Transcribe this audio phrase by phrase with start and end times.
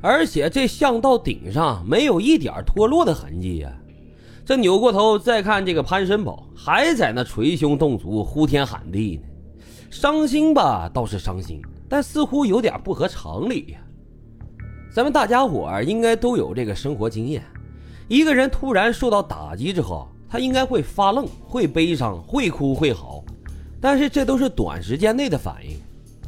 [0.00, 3.72] 而且这巷道顶上没有一点脱落的痕迹呀。
[4.44, 9.22] 这扭过头再看这个潘申宝，还在那捶胸顿足、呼天喊地呢。
[9.90, 13.78] 伤心吧，倒是伤心，但似乎有点不合常理呀。
[14.92, 17.42] 咱们大家伙儿应该都有这个生活经验：
[18.08, 23.24] 一个人突然受到打击之后，他应该会发愣、会悲伤、会哭、会嚎，
[23.80, 25.76] 但是这都是短时间内的反应。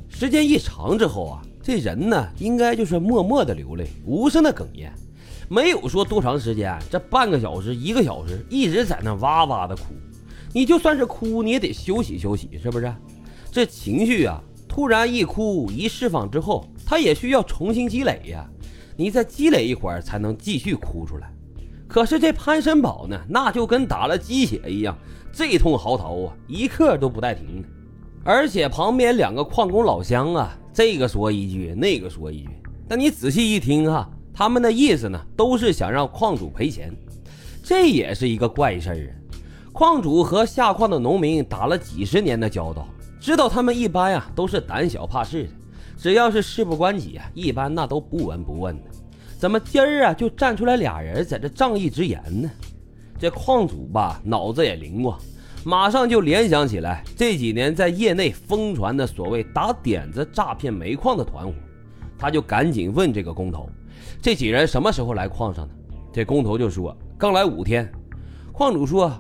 [0.09, 4.91] 时间一长之后啊，这人呢，应该就是默默的流泪，无声的哽咽。
[5.51, 9.83] 没有说多长时间，这半个小时、一个小时一直在那哇哇的哭，
[10.55, 12.91] 你就算是哭，你也得休息休息，是不是？
[13.53, 18.49] 这情绪啊，突然一哭一释放之后，他也需要重新积累呀。
[18.97, 21.31] 你再积累一会儿，才能继续哭出来。
[21.87, 24.97] 可是这潘森宝呢，那就跟打了鸡血一样，
[25.31, 27.69] 这通嚎啕啊，一刻都不带停的。
[28.25, 32.51] 而且旁边两个矿工老乡啊，这个说一句，那个说一句，
[32.87, 34.09] 但你仔细一听哈。
[34.33, 36.95] 他们的意思呢，都是想让矿主赔钱，
[37.65, 39.11] 这也是一个怪事儿啊。
[39.73, 42.87] 矿主和下矿的农民打了几十年的交道，
[43.19, 45.51] 知道他们一般呀都是胆小怕事的，
[45.97, 48.85] 只要是事不关己啊，一般那都不闻不问的。
[49.37, 52.49] 怎么今儿啊就站出来俩人在这仗义直言呢？
[53.19, 55.19] 这矿主吧脑子也灵光，
[55.69, 61.53] 马上就联想起来这几年在业内疯传的所谓打点子诈骗煤矿的团伙，
[62.19, 63.69] 他就赶紧问这个工头。
[64.23, 65.75] 这几人什么时候来矿上的？
[66.11, 67.87] 这工头就说刚来五天。
[68.51, 69.13] 矿主说：“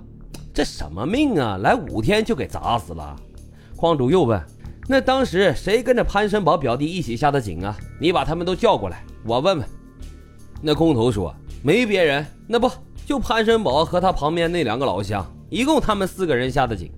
[0.54, 3.14] 这什么命啊，来五天就给砸死了。”
[3.76, 4.42] 矿主又问
[4.88, 7.76] ：“那当时谁跟着潘申宝表弟一起下的井啊？
[8.00, 9.69] 你把他们都叫过来，我问问。”
[10.62, 12.70] 那工头说：“没别人，那不
[13.04, 16.91] 就潘申宝和他旁边那两个老乡，一共他们四个人下的井。”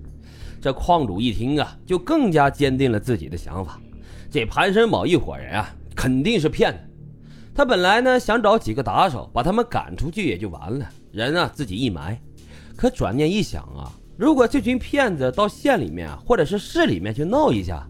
[0.61, 3.81] 这矿主一听啊，就更加坚定了自己的想法：
[4.29, 6.79] 这潘申宝一伙人啊，肯定是骗子。
[7.55, 12.21] 他本来呢想找几个打手把他们赶出去也就完了，人啊自己一埋。
[12.77, 17.87] 可转念一想啊，如果这群骗子到县里面或者是市里面去闹一下，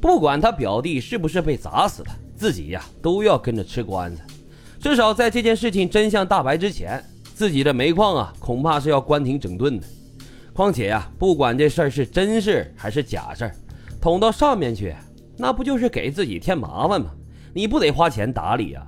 [0.00, 4.22] 不管他表弟是不是被砸死的，自己呀都要跟着吃官司。
[4.80, 9.86] 至少在这件事情真相大白之前，自己的煤矿啊恐怕是要关停整顿的。
[10.58, 13.54] 况且呀，不管这事儿是真事还是假事儿，
[14.00, 14.92] 捅到上面去，
[15.36, 17.12] 那不就是给自己添麻烦吗？
[17.54, 18.84] 你不得花钱打理呀？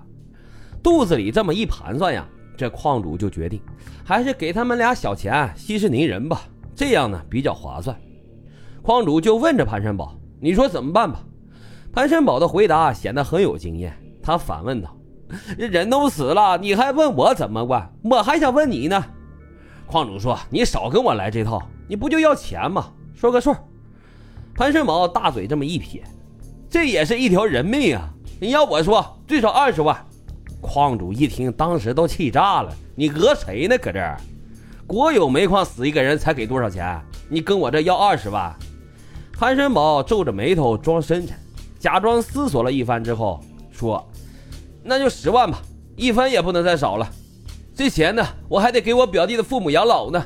[0.82, 2.26] 肚子里这么一盘算呀，
[2.56, 3.62] 这矿主就决定，
[4.04, 6.42] 还是给他们俩小钱息事宁人吧，
[6.74, 7.96] 这样呢比较划算。
[8.82, 11.24] 矿主就问着潘申宝：“你说怎么办吧？”
[11.94, 14.92] 潘申宝的回答显得很有经验，他反问道
[15.56, 17.92] ：“人都死了，你还问我怎么办？
[18.02, 19.04] 我还想问你呢。”
[19.90, 22.92] 矿主说：“你少跟我来这套，你不就要钱吗？
[23.12, 23.52] 说个数。”
[24.54, 26.04] 潘申宝大嘴这么一撇
[26.70, 28.08] ：“这也是一条人命啊！
[28.40, 30.06] 你要我说，最少二十万。”
[30.62, 32.72] 矿主一听，当时都气炸了。
[32.94, 33.76] 你讹谁呢？
[33.78, 34.16] 搁这儿，
[34.86, 37.02] 国有煤矿死一个人才给多少钱？
[37.28, 38.54] 你跟我这要二十万？
[39.32, 41.36] 潘申宝皱着眉头装深沉，
[41.80, 43.40] 假装思索了一番之后
[43.72, 44.08] 说
[44.84, 45.58] ：“那就十万吧，
[45.96, 47.10] 一分也不能再少了。
[47.74, 50.24] 这钱呢，我还得给我表弟的父母养老呢。”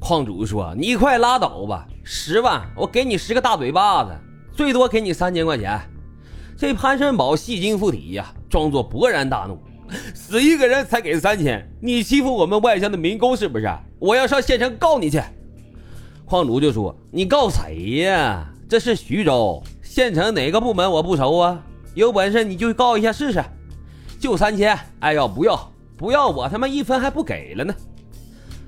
[0.00, 4.10] 矿主说：“你快拉倒吧，十万我给你十个大嘴巴子，
[4.52, 5.80] 最多给你三千块钱。”
[6.58, 9.58] 这潘申宝戏精附体呀，装作勃然大怒
[10.14, 13.68] ：“死一个人才给三千，你欺负我们外乡的民工是不是？
[13.98, 15.20] 我要上县城告你去。”
[16.24, 18.48] 矿主就说：“你告谁呀？
[18.68, 21.62] 这是徐州县城哪个部门我不熟啊？
[21.94, 23.44] 有本事你就告一下试试，
[24.18, 25.71] 就三千，爱要不要？
[25.96, 27.74] 不要我他妈一分还不给了呢！”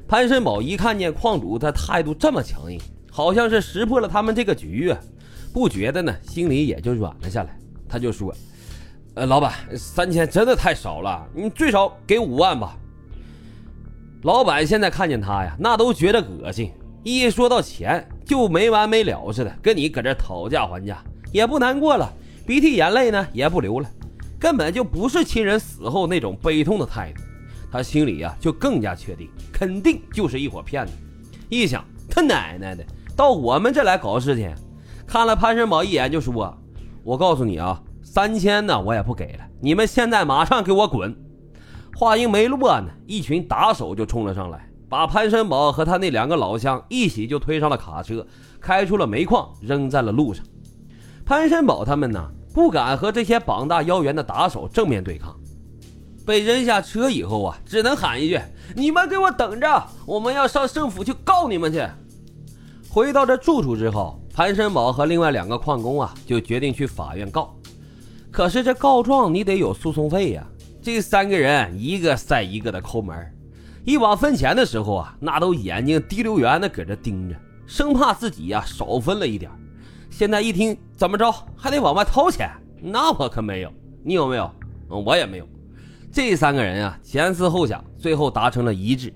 [0.06, 2.78] 潘申宝一看见矿主他态度这么强硬，
[3.10, 4.98] 好像是识破了他们这个局啊，
[5.52, 7.58] 不觉得呢，心里也就软了下来。
[7.88, 8.34] 他就说
[9.14, 12.76] ：“呃，老板，三千真的太少了，你最少给五万吧。”
[14.22, 21.02] 老板现在看见他呀，那都觉得恶心，一说到钱就没完没了似的，跟你搁这讨价还价，
[21.32, 22.12] 也不难过了，
[22.46, 23.88] 鼻涕眼泪呢也不流了，
[24.38, 27.22] 根本就不是亲人死后那种悲痛的态度。
[27.70, 30.92] 他心里呀就更加确定，肯定就是一伙骗子。
[31.48, 32.84] 一想，他奶奶的，
[33.16, 34.54] 到我们这来搞事情，
[35.06, 36.56] 看了潘申宝一眼就说。
[37.02, 39.40] 我告诉你啊，三千呢，我也不给了。
[39.60, 41.14] 你们现在马上给我滚！
[41.96, 48.26] 话音没落呢，一群打手就冲了上来，把潘申宝和他那两个老乡一起就推上了卡车，
[48.60, 50.44] 开出了煤矿，扔在了路上。
[51.26, 55.38] 潘申宝他们呢，不敢和这些膀大腰圆的打手正面对抗，
[56.24, 58.40] 被扔下车以后啊，只能喊一句
[58.76, 61.84] ：“你们给我等着，我们要上政府去告你们去。”
[62.88, 64.20] 回到这住处之后。
[64.36, 67.56] 潘申宝和另外两个矿工啊，就决定去法院告。
[68.32, 70.44] 可是这告状你得有诉讼费呀。
[70.82, 73.16] 这三个人一个赛一个的抠门，
[73.84, 79.48] 一往分钱的时候啊，那都眼睛滴溜圆的搁这盯着，生怕自己呀少分了一点。
[80.16, 82.48] 现在一听怎么着还得往外掏钱，
[82.80, 83.72] 那我可没有，
[84.04, 84.48] 你有没有？
[84.88, 85.48] 我也没有。
[86.12, 89.12] 这三个人啊，前思后想，最后达成了一致。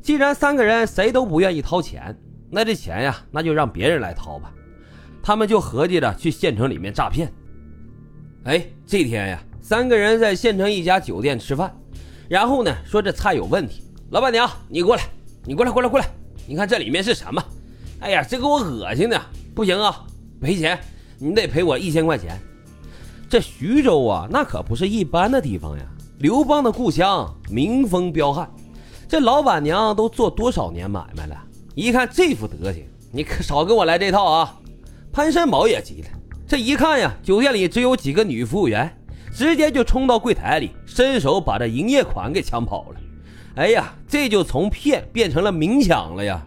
[0.00, 2.16] 既然三个人谁都不愿意掏钱，
[2.48, 4.52] 那这钱呀，那就让别人来掏吧。
[5.20, 7.28] 他们就合计着去县城里面诈骗。
[8.44, 9.42] 哎，这天呀。
[9.60, 11.76] 三个人在县城一家酒店吃饭，
[12.28, 13.82] 然后呢说这菜有问题。
[14.10, 15.02] 老板娘，你过来，
[15.44, 16.08] 你过来，过来，过来，
[16.46, 17.42] 你看这里面是什么？
[17.98, 19.20] 哎呀，这给我恶心的，
[19.56, 20.06] 不行啊，
[20.40, 20.78] 赔钱，
[21.18, 22.38] 你得赔我一千块钱。
[23.28, 25.84] 这徐州啊，那可不是一般的地方呀，
[26.18, 28.48] 刘邦的故乡，民风彪悍。
[29.08, 31.36] 这老板娘都做多少年买卖了？
[31.74, 34.58] 一看这副德行，你可少跟我来这套啊！
[35.12, 36.08] 潘山宝也急了，
[36.46, 38.92] 这一看呀，酒店里只有几个女服务员。
[39.32, 43.00] 直接就冲到柜台里，伸手把这营业款给抢跑了。
[43.56, 46.42] 哎呀，这就从骗变成了明抢了呀！